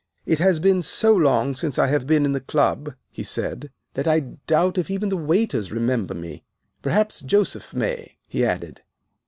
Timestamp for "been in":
2.07-2.31